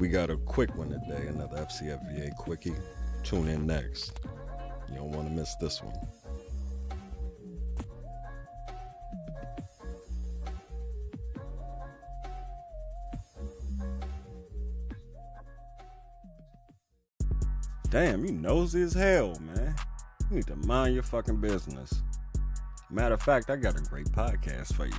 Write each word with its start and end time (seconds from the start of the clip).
We 0.00 0.08
got 0.08 0.30
a 0.30 0.36
quick 0.38 0.74
one 0.78 0.88
today, 0.88 1.26
another 1.26 1.58
FCFVA 1.58 2.34
quickie. 2.34 2.72
Tune 3.22 3.48
in 3.48 3.66
next. 3.66 4.18
You 4.88 4.94
don't 4.94 5.10
want 5.12 5.28
to 5.28 5.34
miss 5.34 5.54
this 5.56 5.82
one. 5.82 5.94
Damn, 17.90 18.24
you 18.24 18.32
nosy 18.32 18.80
as 18.80 18.94
hell, 18.94 19.36
man. 19.40 19.76
You 20.30 20.36
need 20.36 20.46
to 20.46 20.56
mind 20.56 20.94
your 20.94 21.02
fucking 21.02 21.42
business. 21.42 21.92
Matter 22.88 23.16
of 23.16 23.22
fact, 23.22 23.50
I 23.50 23.56
got 23.56 23.78
a 23.78 23.82
great 23.82 24.06
podcast 24.06 24.72
for 24.72 24.86
you. 24.86 24.92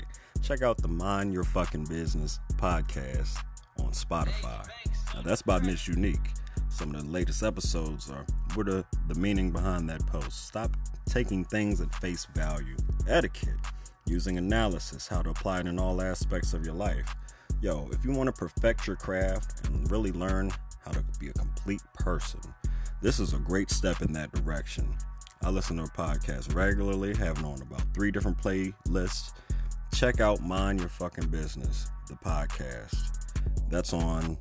Check 0.43 0.61
out 0.61 0.77
the 0.77 0.87
Mind 0.87 1.33
Your 1.33 1.43
Fucking 1.43 1.85
Business 1.85 2.39
podcast 2.57 3.35
on 3.79 3.91
Spotify. 3.91 4.67
Now, 5.13 5.21
that's 5.21 5.41
by 5.41 5.59
Miss 5.59 5.87
Unique. 5.87 6.31
Some 6.69 6.95
of 6.95 7.03
the 7.03 7.11
latest 7.11 7.43
episodes 7.43 8.09
are 8.09 8.25
what 8.53 8.69
are 8.69 8.85
the 9.07 9.15
meaning 9.15 9.51
behind 9.51 9.89
that 9.89 10.05
post. 10.07 10.47
Stop 10.47 10.71
taking 11.05 11.43
things 11.43 11.81
at 11.81 11.93
face 11.95 12.25
value. 12.33 12.75
Etiquette, 13.07 13.59
using 14.05 14.37
analysis, 14.37 15.07
how 15.07 15.21
to 15.21 15.29
apply 15.31 15.59
it 15.59 15.67
in 15.67 15.79
all 15.79 16.01
aspects 16.01 16.53
of 16.53 16.65
your 16.65 16.73
life. 16.73 17.13
Yo, 17.61 17.89
if 17.91 18.03
you 18.05 18.11
want 18.11 18.27
to 18.27 18.33
perfect 18.33 18.87
your 18.87 18.95
craft 18.95 19.67
and 19.67 19.91
really 19.91 20.11
learn 20.11 20.51
how 20.83 20.91
to 20.91 21.03
be 21.19 21.27
a 21.27 21.33
complete 21.33 21.81
person, 21.93 22.39
this 23.01 23.19
is 23.19 23.33
a 23.33 23.37
great 23.39 23.69
step 23.69 24.01
in 24.01 24.13
that 24.13 24.31
direction. 24.31 24.87
I 25.43 25.49
listen 25.49 25.77
to 25.77 25.83
a 25.83 25.87
podcast 25.87 26.55
regularly, 26.55 27.15
having 27.15 27.45
on 27.45 27.61
about 27.61 27.83
three 27.93 28.11
different 28.11 28.37
playlists. 28.37 29.33
Check 29.93 30.21
out 30.21 30.41
Mind 30.41 30.79
Your 30.79 30.89
Fucking 30.89 31.27
Business, 31.27 31.91
the 32.07 32.15
podcast. 32.15 32.95
That's 33.69 33.91
on 33.93 34.37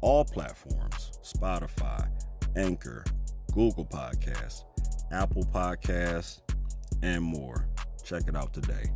all 0.00 0.24
platforms 0.24 1.12
Spotify, 1.22 2.08
Anchor, 2.56 3.04
Google 3.52 3.84
Podcasts, 3.84 4.64
Apple 5.12 5.44
Podcasts, 5.44 6.40
and 7.02 7.22
more. 7.22 7.68
Check 8.04 8.22
it 8.26 8.36
out 8.36 8.52
today. 8.52 8.90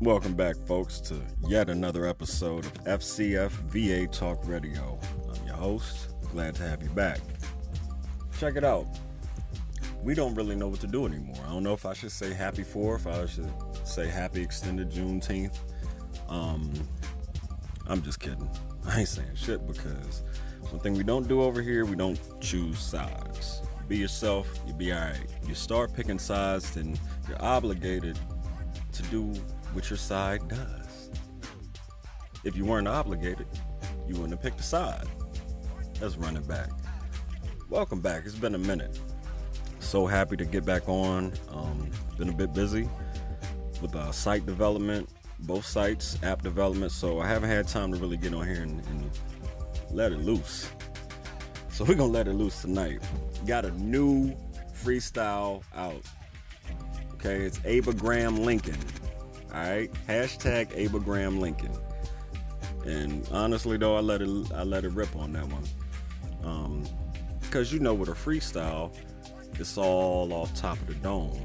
Welcome 0.00 0.34
back, 0.34 0.56
folks, 0.66 1.00
to 1.02 1.20
yet 1.46 1.70
another 1.70 2.06
episode 2.06 2.66
of 2.66 2.72
FCF 2.84 3.50
VA 3.70 4.08
Talk 4.08 4.40
Radio. 4.48 4.98
I'm 5.32 5.46
your 5.46 5.54
host. 5.54 6.08
Glad 6.32 6.56
to 6.56 6.64
have 6.64 6.82
you 6.82 6.88
back. 6.90 7.20
Check 8.40 8.56
it 8.56 8.64
out. 8.64 8.88
We 10.02 10.14
don't 10.14 10.34
really 10.34 10.56
know 10.56 10.66
what 10.66 10.80
to 10.80 10.88
do 10.88 11.06
anymore. 11.06 11.36
I 11.46 11.52
don't 11.52 11.62
know 11.62 11.74
if 11.74 11.86
I 11.86 11.92
should 11.92 12.10
say 12.10 12.34
happy 12.34 12.64
4th, 12.64 12.96
if 12.96 13.06
I 13.06 13.26
should 13.26 13.52
say 13.84 14.06
happy 14.08 14.42
extended 14.42 14.90
Juneteenth. 14.90 15.58
Um, 16.28 16.72
I'm 17.86 18.02
just 18.02 18.20
kidding. 18.20 18.48
I 18.86 19.00
ain't 19.00 19.08
saying 19.08 19.34
shit 19.34 19.66
because 19.66 20.22
one 20.70 20.80
thing 20.80 20.94
we 20.94 21.02
don't 21.04 21.28
do 21.28 21.42
over 21.42 21.60
here, 21.60 21.84
we 21.84 21.96
don't 21.96 22.18
choose 22.40 22.78
sides. 22.78 23.62
Be 23.88 23.98
yourself, 23.98 24.48
you 24.66 24.72
be 24.72 24.92
alright. 24.92 25.26
You 25.46 25.54
start 25.54 25.92
picking 25.94 26.18
sides, 26.18 26.70
then 26.74 26.98
you're 27.28 27.42
obligated 27.42 28.18
to 28.92 29.02
do 29.04 29.24
what 29.72 29.90
your 29.90 29.96
side 29.96 30.46
does. 30.48 31.10
If 32.44 32.56
you 32.56 32.64
weren't 32.64 32.88
obligated, 32.88 33.46
you 34.06 34.14
wouldn't 34.14 34.32
have 34.32 34.42
picked 34.42 34.60
a 34.60 34.62
side. 34.62 35.06
Let's 36.00 36.16
run 36.16 36.36
it 36.36 36.46
back. 36.48 36.70
Welcome 37.68 38.00
back. 38.00 38.24
It's 38.24 38.34
been 38.34 38.54
a 38.54 38.58
minute. 38.58 38.98
So 39.78 40.06
happy 40.06 40.36
to 40.36 40.44
get 40.44 40.64
back 40.64 40.88
on. 40.88 41.32
Um, 41.50 41.90
been 42.18 42.28
a 42.28 42.32
bit 42.32 42.52
busy 42.52 42.88
with 43.82 43.94
uh, 43.96 44.12
site 44.12 44.46
development, 44.46 45.08
both 45.40 45.66
sites, 45.66 46.16
app 46.22 46.42
development. 46.42 46.92
So 46.92 47.20
I 47.20 47.26
haven't 47.26 47.50
had 47.50 47.68
time 47.68 47.92
to 47.92 47.98
really 47.98 48.16
get 48.16 48.32
on 48.32 48.46
here 48.46 48.62
and, 48.62 48.84
and 48.86 49.10
let 49.90 50.12
it 50.12 50.20
loose. 50.20 50.70
So 51.70 51.84
we're 51.84 51.94
gonna 51.94 52.12
let 52.12 52.28
it 52.28 52.34
loose 52.34 52.62
tonight. 52.62 53.02
Got 53.46 53.64
a 53.64 53.70
new 53.72 54.34
freestyle 54.72 55.62
out. 55.74 56.02
Okay, 57.14 57.42
it's 57.42 57.58
Abragram 57.60 58.44
Linkin. 58.44 58.76
All 59.52 59.60
right, 59.60 59.90
hashtag 60.08 60.68
Abragram 60.76 61.38
Linkin. 61.40 61.72
And 62.84 63.28
honestly, 63.32 63.76
though, 63.76 63.96
I 63.96 64.00
let 64.00 64.22
it 64.22 64.52
I 64.54 64.62
let 64.62 64.84
it 64.84 64.92
rip 64.92 65.14
on 65.16 65.32
that 65.32 65.46
one. 65.46 65.64
Um, 66.44 66.84
because 67.40 67.72
you 67.72 67.80
know, 67.80 67.94
with 67.94 68.08
a 68.08 68.12
freestyle, 68.12 68.94
it's 69.58 69.76
all 69.76 70.32
off 70.32 70.54
top 70.54 70.78
of 70.78 70.86
the 70.86 70.94
dome. 70.94 71.38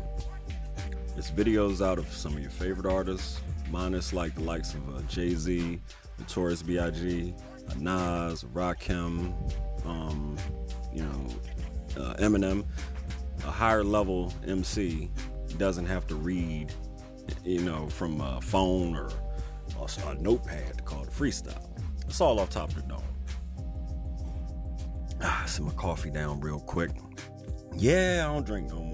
It's 1.18 1.32
videos 1.32 1.86
out 1.86 1.98
of 1.98 2.08
some 2.14 2.34
of 2.34 2.40
your 2.40 2.52
favorite 2.52 2.92
artists, 2.92 3.42
minus 3.72 4.14
like 4.14 4.36
the 4.36 4.44
likes 4.44 4.74
of 4.76 4.96
uh, 4.96 5.02
Jay 5.04 5.34
Z, 5.34 5.82
Notorious 6.20 6.62
B.I.G., 6.62 7.34
uh, 7.70 7.74
Nas, 7.78 8.44
Rakim, 8.44 9.34
um, 9.86 10.38
you 10.94 11.02
know, 11.02 11.28
uh, 11.98 12.14
Eminem. 12.16 12.66
A 13.46 13.52
higher 13.52 13.84
level 13.84 14.34
MC 14.46 15.10
doesn't 15.58 15.86
have 15.86 16.08
to 16.08 16.16
read 16.16 16.74
you 17.44 17.62
know, 17.62 17.88
from 17.88 18.22
a 18.22 18.42
phone 18.42 18.96
or 18.96 19.10
a, 19.80 20.16
notepad 20.16 20.78
to 20.78 20.84
call 20.84 21.04
it 21.04 21.10
freestyle. 21.10 21.70
It's 22.06 22.22
all 22.22 22.40
off 22.40 22.50
top 22.50 22.70
of 22.70 22.76
the 22.76 22.82
dome. 22.84 23.04
Ah, 25.22 25.44
sit 25.48 25.66
my 25.66 25.74
coffee 25.74 26.10
down 26.10 26.40
real 26.42 26.60
quick. 26.60 26.92
Yeah, 27.76 28.26
I 28.28 28.34
don't 28.34 28.46
drink 28.46 28.70
no. 28.70 28.87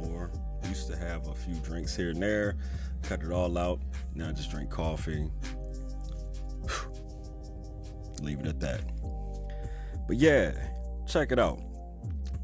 Used 0.68 0.88
to 0.88 0.96
have 0.98 1.28
a 1.28 1.36
few 1.36 1.56
drinks 1.56 1.96
here 1.96 2.10
and 2.10 2.22
there, 2.22 2.56
cut 3.02 3.22
it 3.22 3.32
all 3.32 3.58
out. 3.58 3.82
Now 4.16 4.30
I 4.30 4.32
just 4.32 4.50
drink 4.50 4.70
coffee. 4.70 5.30
Leave 8.22 8.40
it 8.40 8.48
at 8.48 8.60
that. 8.62 8.82
But 10.08 10.18
yeah, 10.18 10.54
check 11.08 11.32
it 11.32 11.40
out. 11.40 11.60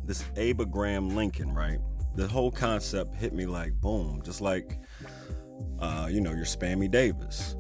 This 0.06 0.24
Abraham 0.36 1.16
Lincoln, 1.16 1.54
right? 1.54 1.80
The 2.16 2.28
whole 2.28 2.52
concept 2.52 3.16
hit 3.16 3.34
me 3.34 3.46
like 3.46 3.74
boom, 3.80 4.22
just 4.24 4.42
like 4.42 4.80
uh, 5.80 6.08
you 6.12 6.22
know, 6.22 6.32
your 6.32 6.46
Spammy 6.46 6.90
Davis. 6.90 7.56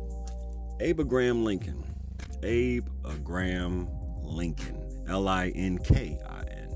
Abraham 0.80 1.44
Lincoln. 1.44 1.84
Abe 2.44 2.88
Graham 3.24 3.88
Lincoln. 4.22 5.04
L 5.08 5.28
I 5.28 5.50
N 5.50 5.78
K 5.80 6.20
I 6.28 6.44
N. 6.52 6.76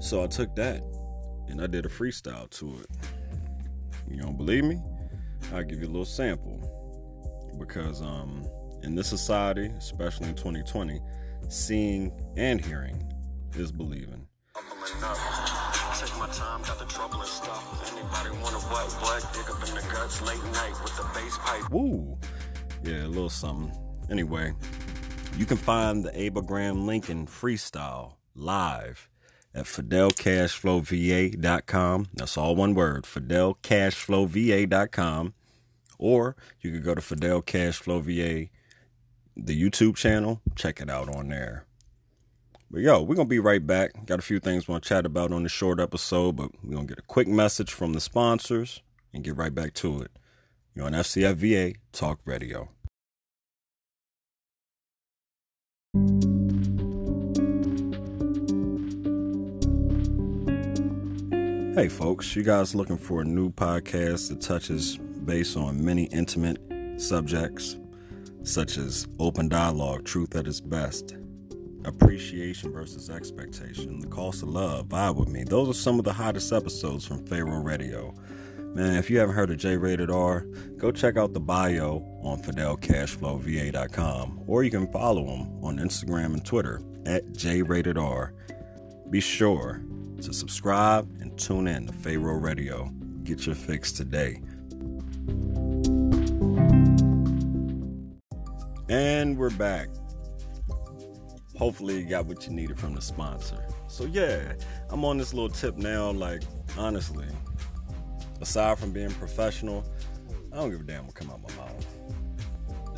So 0.00 0.22
I 0.22 0.26
took 0.26 0.54
that 0.56 0.82
and 1.52 1.60
I 1.60 1.68
did 1.68 1.86
a 1.86 1.88
freestyle 1.88 2.50
to 2.50 2.80
it. 2.80 2.86
You 4.10 4.20
don't 4.20 4.36
believe 4.36 4.64
me? 4.64 4.80
I'll 5.52 5.62
give 5.62 5.80
you 5.80 5.86
a 5.86 5.92
little 5.92 6.04
sample. 6.04 6.58
Because 7.58 8.02
um, 8.02 8.44
in 8.82 8.96
this 8.96 9.06
society, 9.06 9.66
especially 9.78 10.30
in 10.30 10.34
2020, 10.34 11.00
seeing 11.48 12.10
and 12.36 12.64
hearing 12.64 13.00
is 13.54 13.70
believing 13.70 14.26
my 16.22 16.28
time, 16.28 16.62
got 16.62 16.78
the 16.78 16.84
trouble 16.84 17.18
and 17.20 17.28
stuff. 17.28 17.92
Anybody 17.92 18.30
wanna 18.42 18.58
what, 18.58 18.92
what? 19.02 19.32
Dig 19.32 19.50
up 19.50 19.68
in 19.68 19.74
the 19.74 19.82
guts 19.92 20.22
late 20.22 20.42
night 20.52 20.74
with 20.82 20.96
the 20.96 21.02
bass 21.14 21.36
pipe. 21.38 21.70
Woo! 21.70 22.16
Yeah, 22.84 23.06
a 23.06 23.08
little 23.08 23.28
something. 23.28 23.72
Anyway, 24.08 24.52
you 25.36 25.46
can 25.46 25.56
find 25.56 26.04
the 26.04 26.10
Abragram 26.12 26.86
Linkin 26.86 27.26
freestyle 27.26 28.14
live 28.34 29.08
at 29.54 29.66
fidelcashflowva.com. 29.66 32.08
That's 32.14 32.36
all 32.36 32.56
one 32.56 32.74
word, 32.74 33.04
fidelcashflowva.com. 33.04 35.34
Or 35.98 36.36
you 36.60 36.72
could 36.72 36.84
go 36.84 36.94
to 36.94 37.00
Fidel 37.00 37.42
the 39.34 39.36
YouTube 39.36 39.96
channel, 39.96 40.42
check 40.56 40.80
it 40.80 40.90
out 40.90 41.08
on 41.08 41.28
there. 41.28 41.64
But 42.70 42.80
yo, 42.80 43.02
we're 43.02 43.14
gonna 43.14 43.28
be 43.28 43.38
right 43.38 43.66
back. 43.66 44.06
Got 44.06 44.18
a 44.18 44.22
few 44.22 44.40
things 44.40 44.66
we 44.66 44.72
want 44.72 44.84
to 44.84 44.88
chat 44.88 45.04
about 45.04 45.30
on 45.30 45.42
this 45.42 45.52
short 45.52 45.78
episode, 45.78 46.36
but 46.36 46.50
we're 46.64 46.74
gonna 46.74 46.86
get 46.86 46.98
a 46.98 47.02
quick 47.02 47.28
message 47.28 47.70
from 47.70 47.92
the 47.92 48.00
sponsors 48.00 48.80
and 49.12 49.22
get 49.22 49.36
right 49.36 49.54
back 49.54 49.74
to 49.74 50.00
it. 50.00 50.10
You're 50.74 50.86
on 50.86 50.92
FCFVA 50.92 51.76
Talk 51.92 52.20
Radio. 52.24 52.70
Hey 61.74 61.88
folks, 61.88 62.36
you 62.36 62.42
guys 62.42 62.74
looking 62.74 62.98
for 62.98 63.22
a 63.22 63.24
new 63.24 63.50
podcast 63.50 64.28
that 64.28 64.42
touches 64.42 64.98
base 64.98 65.56
on 65.56 65.82
many 65.82 66.04
intimate 66.04 66.58
subjects 66.98 67.78
such 68.42 68.76
as 68.76 69.08
open 69.18 69.48
dialogue, 69.48 70.04
truth 70.04 70.36
at 70.36 70.46
its 70.46 70.60
best, 70.60 71.16
appreciation 71.86 72.74
versus 72.74 73.08
expectation, 73.08 74.00
the 74.00 74.06
cost 74.06 74.42
of 74.42 74.50
love, 74.50 74.88
vibe 74.88 75.16
with 75.16 75.28
me. 75.28 75.44
Those 75.44 75.70
are 75.70 75.72
some 75.72 75.98
of 75.98 76.04
the 76.04 76.12
hottest 76.12 76.52
episodes 76.52 77.06
from 77.06 77.24
Pharaoh 77.24 77.62
Radio. 77.62 78.12
Man, 78.58 78.98
if 78.98 79.08
you 79.08 79.18
haven't 79.18 79.34
heard 79.34 79.50
of 79.50 79.56
J 79.56 79.78
Rated 79.78 80.10
R, 80.10 80.40
go 80.76 80.92
check 80.92 81.16
out 81.16 81.32
the 81.32 81.40
bio 81.40 82.04
on 82.22 82.42
FidelCashflowVA.com, 82.42 84.42
or 84.46 84.62
you 84.62 84.70
can 84.70 84.92
follow 84.92 85.24
him 85.24 85.64
on 85.64 85.78
Instagram 85.78 86.34
and 86.34 86.44
Twitter 86.44 86.82
at 87.06 87.32
J 87.32 87.62
Rated 87.62 87.96
R. 87.96 88.34
Be 89.08 89.20
sure 89.20 89.82
to 90.22 90.32
subscribe 90.32 91.08
and 91.20 91.36
tune 91.36 91.66
in 91.66 91.86
to 91.86 91.92
Pharaoh 91.92 92.38
Radio. 92.38 92.90
Get 93.24 93.44
your 93.44 93.56
fix 93.56 93.90
today. 93.90 94.40
And 98.88 99.36
we're 99.36 99.50
back. 99.50 99.88
Hopefully, 101.56 101.98
you 101.98 102.04
got 102.08 102.26
what 102.26 102.46
you 102.46 102.52
needed 102.52 102.78
from 102.78 102.94
the 102.94 103.00
sponsor. 103.00 103.66
So, 103.88 104.04
yeah, 104.04 104.52
I'm 104.90 105.04
on 105.04 105.18
this 105.18 105.34
little 105.34 105.48
tip 105.48 105.76
now. 105.76 106.12
Like, 106.12 106.42
honestly, 106.78 107.26
aside 108.40 108.78
from 108.78 108.92
being 108.92 109.10
professional, 109.10 109.84
I 110.52 110.56
don't 110.56 110.70
give 110.70 110.80
a 110.80 110.84
damn 110.84 111.06
what 111.06 111.14
come 111.14 111.30
out 111.30 111.42
my 111.42 111.54
mouth. 111.56 111.71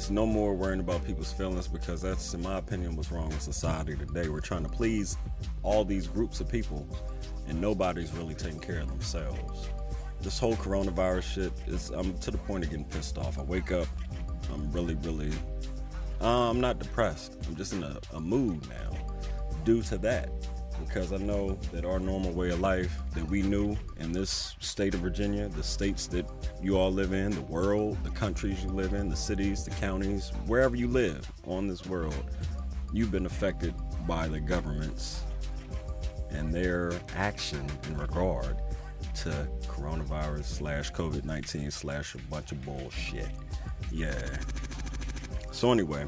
It's 0.04 0.10
no 0.10 0.26
more 0.26 0.52
worrying 0.52 0.80
about 0.80 1.02
people's 1.06 1.32
feelings 1.32 1.66
because 1.66 2.02
that's, 2.02 2.34
in 2.34 2.42
my 2.42 2.58
opinion, 2.58 2.94
what's 2.94 3.10
wrong 3.10 3.30
with 3.30 3.40
society 3.40 3.96
today. 3.96 4.28
We're 4.28 4.40
trying 4.40 4.64
to 4.64 4.68
please 4.68 5.16
all 5.62 5.82
these 5.82 6.06
groups 6.06 6.40
of 6.40 6.48
people, 6.50 6.86
and 7.48 7.58
nobody's 7.58 8.12
really 8.12 8.34
taking 8.34 8.60
care 8.60 8.80
of 8.80 8.88
themselves. 8.88 9.70
This 10.20 10.38
whole 10.38 10.56
coronavirus 10.56 11.22
shit 11.22 11.52
is, 11.66 11.88
I'm 11.88 12.18
to 12.18 12.30
the 12.30 12.36
point 12.36 12.64
of 12.64 12.70
getting 12.70 12.84
pissed 12.84 13.16
off. 13.16 13.38
I 13.38 13.44
wake 13.44 13.72
up, 13.72 13.88
I'm 14.52 14.70
really, 14.72 14.94
really 14.96 15.32
uh, 16.20 16.50
I'm 16.50 16.60
not 16.60 16.78
depressed. 16.78 17.38
I'm 17.48 17.56
just 17.56 17.72
in 17.72 17.82
a, 17.82 17.98
a 18.12 18.20
mood 18.20 18.68
now 18.68 18.90
due 19.64 19.80
to 19.84 19.96
that. 19.96 20.28
Because 20.84 21.12
I 21.12 21.16
know 21.16 21.58
that 21.72 21.84
our 21.84 21.98
normal 21.98 22.32
way 22.32 22.50
of 22.50 22.60
life 22.60 22.96
that 23.14 23.28
we 23.28 23.42
knew 23.42 23.76
in 23.98 24.12
this 24.12 24.54
state 24.60 24.94
of 24.94 25.00
Virginia, 25.00 25.48
the 25.48 25.62
states 25.62 26.06
that 26.08 26.26
you 26.62 26.76
all 26.76 26.92
live 26.92 27.12
in, 27.12 27.32
the 27.32 27.40
world, 27.42 27.98
the 28.04 28.10
countries 28.10 28.62
you 28.62 28.70
live 28.70 28.94
in, 28.94 29.08
the 29.08 29.16
cities, 29.16 29.64
the 29.64 29.70
counties, 29.72 30.31
wherever 30.46 30.76
you 30.76 30.88
live 30.88 31.31
on 31.46 31.66
this 31.66 31.86
world, 31.86 32.31
you've 32.92 33.10
been 33.10 33.26
affected 33.26 33.75
by 34.06 34.28
the 34.28 34.38
governments 34.38 35.22
and 36.31 36.52
their 36.52 36.92
action 37.16 37.66
in 37.88 37.96
regard 37.96 38.56
to 39.14 39.48
coronavirus 39.66 40.44
slash 40.44 40.92
COVID 40.92 41.25
19 41.25 41.70
slash 41.70 42.14
a 42.14 42.19
bunch 42.19 42.52
of 42.52 42.64
bullshit. 42.64 43.28
Yeah. 43.90 44.38
So 45.52 45.70
anyway, 45.72 46.06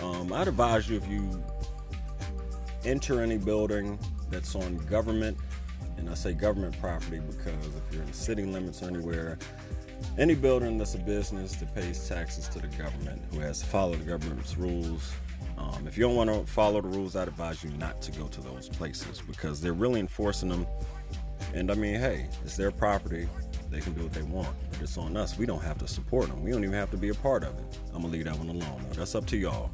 um, 0.00 0.32
I'd 0.32 0.48
advise 0.48 0.88
you 0.88 0.96
if 0.96 1.08
you 1.08 1.42
enter 2.84 3.22
any 3.22 3.38
building 3.38 3.98
that's 4.30 4.54
on 4.54 4.76
government, 4.86 5.36
and 5.96 6.08
I 6.08 6.14
say 6.14 6.32
government 6.32 6.78
property 6.80 7.20
because 7.20 7.66
if 7.66 7.92
you're 7.92 8.02
in 8.02 8.08
the 8.08 8.16
city 8.16 8.44
limits 8.44 8.82
or 8.82 8.88
anywhere, 8.88 9.38
any 10.18 10.34
building 10.34 10.78
that's 10.78 10.94
a 10.94 10.98
business 10.98 11.56
that 11.56 11.74
pays 11.74 12.08
taxes 12.08 12.48
to 12.48 12.58
the 12.58 12.68
government, 12.68 13.22
who 13.32 13.40
has 13.40 13.60
to 13.60 13.66
follow 13.66 13.94
the 13.94 14.04
government's 14.04 14.56
rules. 14.56 15.12
Um, 15.56 15.86
if 15.86 15.96
you 15.96 16.04
don't 16.04 16.16
want 16.16 16.30
to 16.30 16.44
follow 16.50 16.80
the 16.80 16.88
rules, 16.88 17.16
I'd 17.16 17.28
advise 17.28 17.62
you 17.62 17.70
not 17.70 18.02
to 18.02 18.12
go 18.12 18.26
to 18.26 18.40
those 18.40 18.68
places 18.68 19.22
because 19.26 19.60
they're 19.60 19.72
really 19.72 20.00
enforcing 20.00 20.48
them. 20.48 20.66
And 21.54 21.70
I 21.70 21.74
mean, 21.74 21.94
hey, 21.94 22.28
it's 22.44 22.56
their 22.56 22.70
property. 22.70 23.28
They 23.70 23.80
can 23.80 23.92
do 23.94 24.02
what 24.02 24.12
they 24.12 24.22
want, 24.22 24.54
but 24.70 24.80
it's 24.80 24.98
on 24.98 25.16
us. 25.16 25.38
We 25.38 25.46
don't 25.46 25.62
have 25.62 25.78
to 25.78 25.88
support 25.88 26.28
them. 26.28 26.42
We 26.42 26.50
don't 26.50 26.62
even 26.62 26.74
have 26.74 26.90
to 26.92 26.96
be 26.96 27.08
a 27.08 27.14
part 27.14 27.42
of 27.42 27.58
it. 27.58 27.78
I'm 27.92 28.02
gonna 28.02 28.12
leave 28.12 28.24
that 28.24 28.36
one 28.36 28.48
alone. 28.48 28.84
That's 28.92 29.14
up 29.14 29.26
to 29.26 29.36
y'all. 29.36 29.70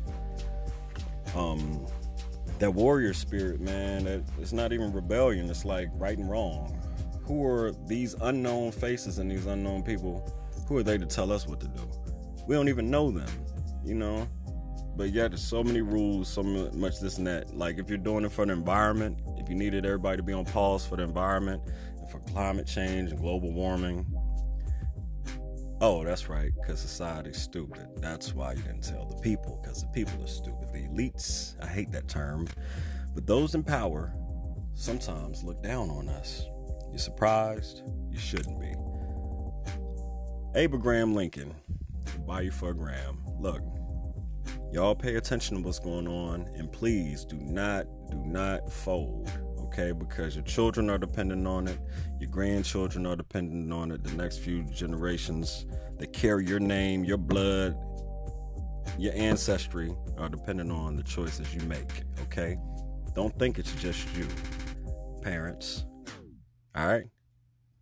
Um, 1.35 1.87
that 2.61 2.71
warrior 2.71 3.13
spirit, 3.13 3.61
man. 3.61 4.05
That 4.05 4.23
it's 4.39 4.53
not 4.53 4.73
even 4.73 4.93
rebellion. 4.93 5.51
It's 5.51 5.65
like 5.65 5.89
right 5.95 6.17
and 6.17 6.31
wrong. 6.31 6.79
Who 7.25 7.45
are 7.45 7.73
these 7.87 8.15
unknown 8.21 8.73
faces 8.73 9.19
and 9.19 9.31
these 9.31 9.47
unknown 9.47 9.83
people? 9.83 10.33
Who 10.69 10.77
are 10.77 10.83
they 10.83 10.99
to 10.99 11.07
tell 11.07 11.33
us 11.33 11.47
what 11.47 11.61
to 11.61 11.69
do? 11.69 11.91
We 12.47 12.55
don't 12.55 12.69
even 12.69 12.91
know 12.91 13.11
them, 13.11 13.29
you 13.85 13.95
know. 13.95 14.29
But 14.97 15.11
yet, 15.11 15.31
there's 15.31 15.43
so 15.43 15.63
many 15.63 15.81
rules, 15.81 16.29
so 16.29 16.43
much 16.43 17.01
this 17.01 17.19
and 17.19 17.27
that. 17.27 17.57
Like 17.57 17.79
if 17.79 17.89
you're 17.89 17.99
doing 17.99 18.25
it 18.25 18.33
for 18.33 18.45
the 18.45 18.53
environment, 18.53 19.19
if 19.39 19.49
you 19.49 19.55
needed 19.55 19.87
everybody 19.87 20.19
to 20.19 20.23
be 20.23 20.33
on 20.33 20.45
pause 20.45 20.87
for 20.87 20.97
the 20.97 21.03
environment, 21.03 21.63
and 21.99 22.11
for 22.11 22.19
climate 22.31 22.67
change 22.67 23.11
and 23.11 23.21
global 23.21 23.53
warming. 23.53 24.05
Oh, 25.83 26.05
that's 26.05 26.29
right, 26.29 26.53
because 26.55 26.79
society's 26.79 27.41
stupid. 27.41 27.89
That's 27.97 28.35
why 28.35 28.53
you 28.53 28.61
didn't 28.61 28.83
tell 28.83 29.07
the 29.07 29.17
people, 29.23 29.59
because 29.63 29.81
the 29.81 29.89
people 29.89 30.23
are 30.23 30.29
stupid. 30.29 30.69
The 30.75 30.81
elites, 30.81 31.55
I 31.63 31.67
hate 31.67 31.91
that 31.93 32.07
term, 32.07 32.49
but 33.15 33.27
those 33.27 33.55
in 33.55 33.63
power 33.63 34.13
sometimes 34.75 35.43
look 35.43 35.63
down 35.63 35.89
on 35.89 36.11
us. 36.11 36.45
You 36.93 36.99
surprised? 36.99 37.83
You 38.11 38.19
shouldn't 38.19 38.61
be. 38.61 38.75
Abraham 40.55 41.15
Lincoln, 41.15 41.55
buy 42.27 42.43
you 42.43 42.51
for 42.51 42.71
a 42.71 42.75
gram. 42.75 43.19
Look, 43.39 43.63
y'all 44.73 44.95
pay 44.95 45.15
attention 45.15 45.57
to 45.57 45.63
what's 45.63 45.79
going 45.79 46.07
on, 46.07 46.47
and 46.57 46.71
please 46.71 47.25
do 47.25 47.37
not, 47.37 47.87
do 48.11 48.19
not 48.27 48.71
fold 48.71 49.31
okay? 49.71 49.93
Because 49.93 50.35
your 50.35 50.45
children 50.45 50.91
are 50.91 50.99
dependent 50.99 51.47
on 51.47 51.69
it, 51.69 51.79
your 52.19 52.29
grandchildren 52.29 53.07
are 53.07 53.17
dependent 53.17 53.73
on 53.73 53.93
it, 53.93 54.03
the 54.03 54.13
next 54.13 54.39
few 54.39 54.65
generations 54.65 55.67
that 55.99 56.13
carry 56.13 56.45
your 56.47 56.59
name, 56.61 57.05
your 57.05 57.17
blood, 57.17 57.79
your 58.99 59.13
ancestry 59.15 59.95
are 60.19 60.29
dependent 60.29 60.73
on 60.73 60.97
the 60.97 61.03
choices 61.05 61.55
you 61.55 61.61
make, 61.63 62.03
okay? 62.23 62.59
Don't 63.15 63.37
think 63.39 63.59
it's 63.59 63.73
just 63.75 64.07
you, 64.17 64.27
parents. 65.23 65.85
All 66.75 66.87
right? 66.87 67.05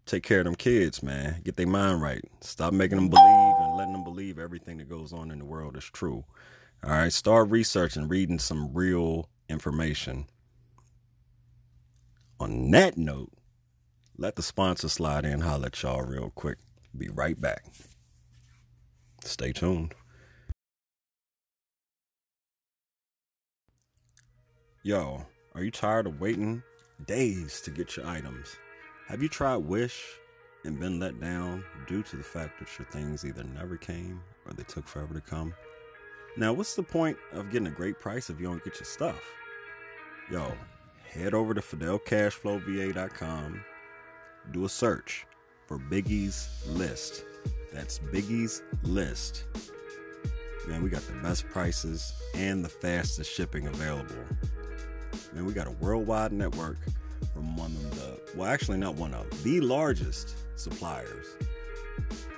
Take 0.04 0.22
care 0.22 0.40
of 0.40 0.44
them 0.44 0.54
kids, 0.54 1.02
man. 1.02 1.40
Get 1.44 1.56
their 1.56 1.66
mind 1.66 2.00
right. 2.02 2.22
Stop 2.40 2.72
making 2.72 2.96
them 2.96 3.08
believe 3.08 3.54
and 3.60 3.76
letting 3.76 3.92
them 3.92 4.04
believe 4.04 4.38
everything 4.38 4.78
that 4.78 4.88
goes 4.88 5.12
on 5.12 5.30
in 5.30 5.38
the 5.38 5.44
world 5.44 5.76
is 5.76 5.84
true. 5.84 6.24
All 6.84 6.90
right? 6.90 7.12
Start 7.12 7.50
researching, 7.50 8.08
reading 8.08 8.38
some 8.38 8.72
real 8.72 9.28
information 9.48 10.26
on 12.40 12.70
that 12.70 12.96
note, 12.96 13.32
let 14.16 14.36
the 14.36 14.42
sponsor 14.42 14.88
slide 14.88 15.24
in, 15.24 15.40
holler 15.40 15.66
at 15.66 15.82
y'all 15.82 16.02
real 16.02 16.30
quick. 16.34 16.58
Be 16.96 17.08
right 17.08 17.40
back. 17.40 17.64
Stay 19.24 19.52
tuned. 19.52 19.94
Yo, 24.82 25.26
are 25.54 25.62
you 25.62 25.70
tired 25.70 26.06
of 26.06 26.20
waiting 26.20 26.62
days 27.06 27.60
to 27.60 27.70
get 27.70 27.96
your 27.96 28.06
items? 28.06 28.56
Have 29.08 29.22
you 29.22 29.28
tried 29.28 29.58
Wish 29.58 30.04
and 30.64 30.78
been 30.80 30.98
let 30.98 31.20
down 31.20 31.64
due 31.86 32.02
to 32.02 32.16
the 32.16 32.22
fact 32.22 32.58
that 32.58 32.78
your 32.78 32.88
things 32.88 33.24
either 33.24 33.44
never 33.44 33.76
came 33.76 34.20
or 34.46 34.52
they 34.52 34.62
took 34.64 34.86
forever 34.86 35.14
to 35.14 35.20
come? 35.20 35.54
Now, 36.36 36.52
what's 36.52 36.74
the 36.74 36.82
point 36.82 37.16
of 37.32 37.50
getting 37.50 37.68
a 37.68 37.72
great 37.72 38.00
price 38.00 38.30
if 38.30 38.40
you 38.40 38.46
don't 38.46 38.64
get 38.64 38.76
your 38.76 38.86
stuff? 38.86 39.20
Yo, 40.30 40.52
head 41.08 41.34
over 41.34 41.54
to 41.54 41.60
fidelcashflowva.com, 41.60 43.64
do 44.52 44.64
a 44.64 44.68
search 44.68 45.26
for 45.66 45.78
Biggie's 45.78 46.48
List. 46.66 47.24
That's 47.72 47.98
Biggie's 47.98 48.62
List. 48.82 49.44
Man, 50.66 50.82
we 50.82 50.90
got 50.90 51.02
the 51.02 51.14
best 51.14 51.48
prices 51.48 52.12
and 52.34 52.64
the 52.64 52.68
fastest 52.68 53.32
shipping 53.32 53.66
available. 53.66 54.16
Man, 55.32 55.46
we 55.46 55.52
got 55.52 55.66
a 55.66 55.72
worldwide 55.72 56.32
network 56.32 56.78
from 57.32 57.56
one 57.56 57.70
of 57.70 57.94
the, 57.96 58.20
well, 58.36 58.48
actually, 58.48 58.78
not 58.78 58.94
one 58.94 59.14
of, 59.14 59.44
the 59.44 59.60
largest 59.60 60.36
suppliers 60.56 61.26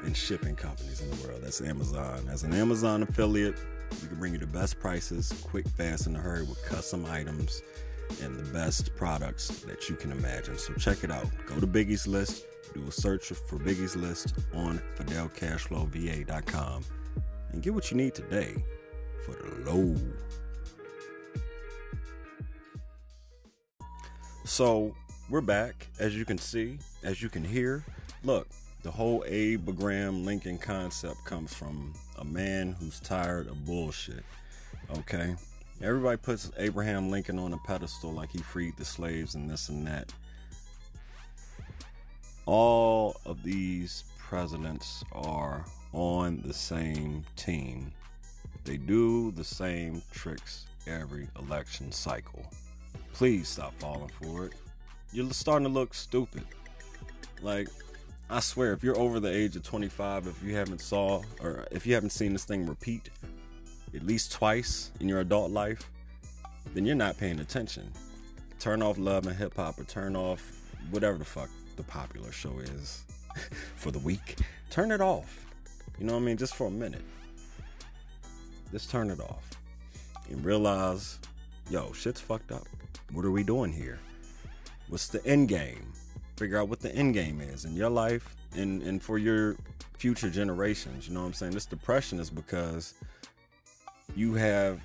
and 0.05 0.17
shipping 0.17 0.55
companies 0.55 1.01
in 1.01 1.11
the 1.11 1.27
world. 1.27 1.43
That's 1.43 1.61
Amazon. 1.61 2.29
As 2.31 2.45
an 2.45 2.55
Amazon 2.55 3.03
affiliate, 3.03 3.57
we 4.03 4.09
can 4.09 4.19
bring 4.19 4.33
you 4.33 4.39
the 4.39 4.47
best 4.47 4.79
prices, 4.79 5.33
quick, 5.45 5.69
fast, 5.69 6.07
in 6.07 6.15
a 6.15 6.21
hurry 6.21 6.43
with 6.43 6.65
custom 6.65 7.05
items 7.07 7.63
and 8.23 8.37
the 8.37 8.53
best 8.53 8.95
products 8.97 9.49
that 9.61 9.89
you 9.89 9.97
can 9.97 10.13
imagine. 10.13 10.59
So 10.59 10.75
check 10.75 11.05
it 11.05 11.11
out. 11.11 11.27
Go 11.47 11.61
to 11.61 11.67
Biggie's 11.67 12.07
List, 12.07 12.45
do 12.75 12.87
a 12.87 12.91
search 12.91 13.29
for 13.29 13.59
Biggie's 13.59 13.97
List 13.97 14.35
on 14.55 14.81
FidelCashflowVA.com 14.97 16.85
and 17.53 17.63
get 17.63 17.75
what 17.75 17.91
you 17.91 17.97
need 17.97 18.15
today 18.15 18.55
for 19.25 19.33
the 19.33 19.71
low. 19.71 19.97
So 24.45 24.95
we're 25.29 25.41
back, 25.41 25.87
as 25.99 26.17
you 26.17 26.25
can 26.25 26.39
see, 26.39 26.79
as 27.03 27.23
you 27.23 27.29
can 27.29 27.45
hear. 27.45 27.85
Look, 28.25 28.49
the 28.83 28.91
whole 28.91 29.23
Abraham 29.27 30.25
Lincoln 30.25 30.59
concept 30.59 31.25
comes 31.25 31.55
from 31.55 31.93
a 32.19 32.25
man 32.25 32.75
who's 32.81 32.99
tired 32.99 33.47
of 33.47 33.65
bullshit. 33.65 34.25
Okay? 34.99 35.37
Everybody 35.83 36.19
puts 36.19 36.51
Abraham 36.59 37.11
Lincoln 37.11 37.39
on 37.39 37.55
a 37.55 37.59
pedestal 37.59 38.13
like 38.13 38.31
he 38.31 38.39
freed 38.39 38.77
the 38.77 38.85
slaves 38.85 39.35
and 39.35 39.49
this 39.49 39.71
and 39.71 39.87
that. 39.87 40.13
All 42.45 43.17
of 43.25 43.43
these 43.43 44.05
presidents 44.19 45.03
are 45.13 45.65
on 45.95 46.43
the 46.45 46.53
same 46.53 47.25
team. 47.37 47.93
They 48.65 48.77
do 48.77 49.31
the 49.31 49.45
same 49.45 50.03
tricks 50.13 50.67
every 50.87 51.29
election 51.39 51.93
cycle. 51.93 52.45
Please 53.15 53.49
stop 53.49 53.73
falling 53.79 54.11
for 54.21 54.47
it. 54.47 54.53
You're 55.13 55.31
starting 55.33 55.67
to 55.67 55.73
look 55.73 55.95
stupid. 55.95 56.45
Like, 57.41 57.69
I 58.29 58.41
swear, 58.41 58.75
if 58.75 58.85
you're 58.85 58.99
over 58.99 59.19
the 59.19 59.35
age 59.35 59.57
of 59.57 59.63
25, 59.63 60.27
if 60.27 60.43
you 60.43 60.55
haven't 60.55 60.83
saw 60.83 61.23
or 61.41 61.67
if 61.71 61.87
you 61.87 61.95
haven't 61.95 62.11
seen 62.11 62.35
this 62.35 62.45
thing 62.45 62.67
repeat, 62.67 63.09
at 63.95 64.03
least 64.07 64.33
twice 64.33 64.91
in 65.01 65.09
your 65.09 65.21
adult 65.21 65.51
life, 65.51 65.91
then 66.75 66.85
you're 66.85 66.95
not 66.95 67.19
paying 67.19 67.41
attention. 67.41 67.91
Turn 68.59 68.83
off 68.83 68.99
Love 68.99 69.27
and 69.27 69.37
Hip 69.37 69.57
Hop 69.57 69.79
or 69.79 69.85
turn 69.85 70.15
off 70.15 70.53
whatever 70.91 71.19
the 71.19 71.25
fuck 71.25 71.49
the 71.77 71.83
popular 71.83 72.33
show 72.33 72.59
is 72.59 73.05
for 73.77 73.91
the 73.91 73.99
week. 73.99 74.37
Turn 74.71 74.91
it 74.91 75.01
off. 75.01 75.47
You 75.99 76.07
know 76.07 76.15
what 76.15 76.21
I 76.21 76.25
mean? 76.25 76.37
Just 76.37 76.55
for 76.55 76.67
a 76.67 76.71
minute. 76.71 77.05
just 78.71 78.91
turn 78.91 79.11
it 79.11 79.21
off 79.21 79.45
and 80.31 80.45
realize, 80.45 81.19
yo, 81.71 81.93
shit's 81.93 82.21
fucked 82.21 82.53
up. 82.53 82.67
What 83.13 83.25
are 83.25 83.31
we 83.31 83.43
doing 83.43 83.73
here? 83.73 83.99
What's 84.89 85.09
the 85.09 85.25
end 85.27 85.49
game? 85.49 85.93
Figure 86.37 86.59
out 86.59 86.69
what 86.69 86.81
the 86.81 86.95
end 86.95 87.15
game 87.15 87.41
is 87.41 87.65
in 87.65 87.75
your 87.75 87.91
life 87.91 88.37
and, 88.57 88.83
and 88.83 89.03
for 89.03 89.19
your 89.19 89.57
future 89.97 90.31
generations. 90.31 91.07
You 91.07 91.15
know 91.15 91.21
what 91.21 91.27
I'm 91.27 91.35
saying? 91.35 91.53
This 91.53 91.67
depression 91.67 92.19
is 92.19 92.31
because 92.31 92.95
you 94.17 94.35
have 94.35 94.81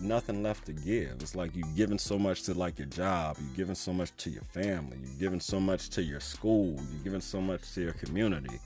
nothing 0.00 0.42
left 0.42 0.66
to 0.66 0.72
give. 0.72 1.16
It's 1.20 1.34
like 1.34 1.54
you've 1.54 1.76
given 1.76 1.98
so 1.98 2.18
much 2.18 2.42
to 2.44 2.54
like 2.54 2.78
your 2.78 2.88
job, 2.88 3.36
you've 3.40 3.56
given 3.56 3.74
so 3.74 3.92
much 3.92 4.14
to 4.18 4.30
your 4.30 4.42
family, 4.42 4.98
you've 5.00 5.18
given 5.18 5.40
so 5.40 5.60
much 5.60 5.90
to 5.90 6.02
your 6.02 6.20
school, 6.20 6.76
you've 6.92 7.04
given 7.04 7.20
so 7.20 7.40
much 7.40 7.72
to 7.74 7.82
your 7.82 7.92
community. 7.92 8.58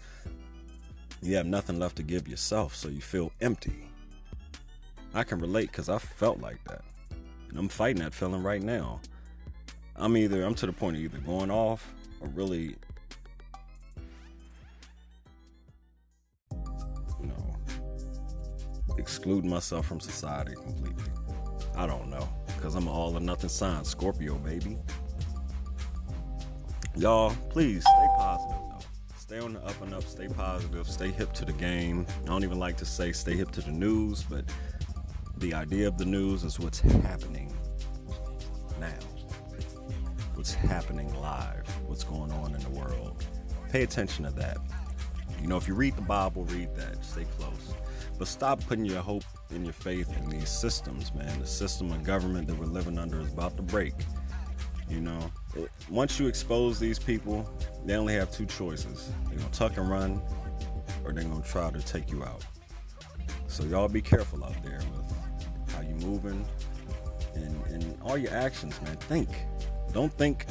You 1.21 1.37
have 1.37 1.47
nothing 1.47 1.79
left 1.79 1.97
to 1.97 2.03
give 2.03 2.29
yourself, 2.29 2.75
so 2.75 2.89
you 2.89 3.01
feel 3.01 3.33
empty. 3.41 3.89
I 5.15 5.25
can 5.25 5.41
relate 5.41 5.71
because 5.71 5.89
I 5.89 5.99
felt 5.99 6.41
like 6.41 6.63
that. 6.65 6.83
And 7.49 7.59
I'm 7.59 7.69
fighting 7.69 8.03
that 8.03 8.15
feeling 8.15 8.43
right 8.43 8.63
now. 8.63 9.01
I'm 9.97 10.17
either, 10.17 10.45
I'm 10.45 10.55
to 10.57 10.67
the 10.67 10.73
point 10.73 10.97
of 10.97 11.03
either 11.03 11.19
going 11.19 11.51
off 11.51 11.93
or 12.21 12.29
really, 12.29 12.77
excluding 18.99 19.49
myself 19.49 19.87
from 19.87 20.01
society 20.01 20.55
completely. 20.55 21.05
I 21.77 21.87
don't 21.87 22.11
know, 22.11 22.29
because 22.47 22.75
I'm 22.75 22.89
an 22.89 22.93
all 22.93 23.17
or 23.17 23.21
nothing 23.21 23.49
sign, 23.49 23.85
Scorpio, 23.85 24.35
baby. 24.37 24.77
Y'all, 26.97 27.35
please 27.51 27.83
stay 27.83 28.07
positive 28.17 28.57
though. 28.69 28.79
Stay 29.17 29.39
on 29.39 29.53
the 29.53 29.65
up 29.65 29.81
and 29.83 29.95
up, 29.95 30.03
stay 30.03 30.27
positive, 30.27 30.89
stay 30.89 31.11
hip 31.11 31.33
to 31.35 31.45
the 31.45 31.53
game. 31.53 32.07
I 32.25 32.27
don't 32.27 32.43
even 32.43 32.59
like 32.59 32.77
to 32.79 32.85
say 32.85 33.13
stay 33.13 33.37
hip 33.37 33.53
to 33.53 33.61
the 33.61 33.71
news, 33.71 34.25
but 34.25 34.45
the 35.37 35.55
idea 35.55 35.87
of 35.87 35.97
the 35.99 36.05
news 36.05 36.43
is 36.43 36.59
what's 36.59 36.81
happening 36.81 37.53
now. 38.81 38.93
What's 40.35 40.55
happening 40.55 41.13
live, 41.21 41.69
what's 41.87 42.05
going 42.05 42.33
on 42.33 42.55
in 42.55 42.61
the 42.63 42.71
world. 42.71 43.25
Pay 43.71 43.83
attention 43.83 44.25
to 44.25 44.31
that. 44.33 44.59
You 45.41 45.49
know, 45.49 45.57
if 45.57 45.69
you 45.69 45.75
read 45.75 45.97
the 45.97 46.03
Bible, 46.03 46.45
read 46.45 46.75
that. 46.77 47.05
Stay 47.05 47.27
close. 47.39 47.75
But 48.19 48.29
stop 48.29 48.61
putting 48.67 48.85
your 48.85 49.01
hope 49.01 49.25
and 49.51 49.65
your 49.65 49.73
faith 49.73 50.17
in 50.17 50.29
these 50.29 50.49
systems, 50.49 51.15
man. 51.15 51.41
The 51.41 51.47
system 51.47 51.93
of 51.93 52.03
government 52.03 52.49
that 52.49 52.57
we're 52.57 52.67
living 52.67 52.99
under 52.99 53.21
is 53.21 53.33
about 53.33 53.57
to 53.57 53.63
break. 53.63 53.95
You 54.89 55.01
know, 55.01 55.31
once 55.91 56.19
you 56.19 56.27
expose 56.27 56.81
these 56.81 56.99
people, 56.99 57.49
they 57.85 57.95
only 57.95 58.15
have 58.15 58.33
two 58.33 58.47
choices. 58.47 59.13
They're 59.27 59.39
going 59.39 59.51
to 59.51 59.59
tuck 59.59 59.77
and 59.77 59.89
run, 59.89 60.21
or 61.05 61.13
they're 61.13 61.25
going 61.25 61.43
to 61.43 61.49
try 61.49 61.71
to 61.71 61.81
take 61.81 62.11
you 62.11 62.25
out. 62.25 62.45
So, 63.47 63.65
y'all 63.65 63.89
be 63.89 64.03
careful 64.03 64.45
out 64.45 64.63
there 64.63 64.81
with 64.95 65.73
how 65.73 65.83
you 65.83 65.95
moving 66.07 66.45
and, 67.35 67.67
and 67.67 67.99
all 68.03 68.17
your 68.17 68.33
actions, 68.33 68.81
man. 68.83 68.97
Think. 68.97 69.29
Don't 69.93 70.13
think 70.13 70.47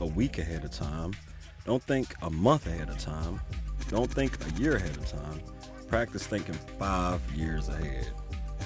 a 0.00 0.06
week 0.06 0.38
ahead 0.38 0.64
of 0.64 0.70
time. 0.70 1.12
Don't 1.64 1.82
think 1.82 2.14
a 2.22 2.30
month 2.30 2.66
ahead 2.66 2.88
of 2.88 2.98
time. 2.98 3.40
Don't 3.90 4.10
think 4.10 4.38
a 4.46 4.60
year 4.60 4.76
ahead 4.76 4.96
of 4.96 5.06
time 5.06 5.40
practice 5.90 6.24
thinking 6.24 6.54
five 6.78 7.20
years 7.34 7.68
ahead. 7.68 8.06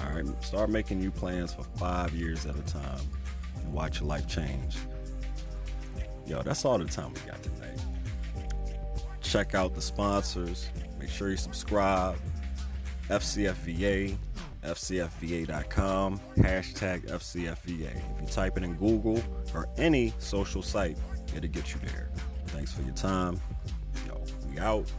All 0.03 0.13
right, 0.13 0.43
start 0.43 0.69
making 0.69 0.99
new 0.99 1.09
plans 1.09 1.51
for 1.51 1.63
five 1.63 2.13
years 2.13 2.45
at 2.45 2.55
a 2.55 2.61
time 2.61 3.01
and 3.59 3.73
watch 3.73 3.99
your 3.99 4.07
life 4.07 4.27
change. 4.27 4.77
Yo, 6.27 6.43
that's 6.43 6.63
all 6.65 6.77
the 6.77 6.85
time 6.85 7.11
we 7.13 7.19
got 7.21 7.41
today. 7.41 7.73
Check 9.21 9.55
out 9.55 9.73
the 9.73 9.81
sponsors. 9.81 10.69
Make 10.99 11.09
sure 11.09 11.31
you 11.31 11.37
subscribe. 11.37 12.17
FCFVA, 13.09 14.15
FCFVA.com, 14.63 16.19
hashtag 16.37 17.09
FCFVA. 17.09 17.95
If 18.15 18.21
you 18.21 18.27
type 18.27 18.57
it 18.57 18.63
in 18.63 18.75
Google 18.75 19.21
or 19.55 19.67
any 19.77 20.13
social 20.19 20.61
site, 20.61 20.97
it'll 21.35 21.49
get 21.49 21.73
you 21.73 21.79
there. 21.85 22.11
Thanks 22.47 22.71
for 22.71 22.83
your 22.83 22.93
time. 22.93 23.41
Yo, 24.07 24.23
we 24.47 24.59
out. 24.59 24.91